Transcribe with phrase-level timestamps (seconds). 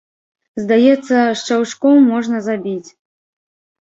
[0.61, 2.89] Здаецца, шчаўчком можна забіць!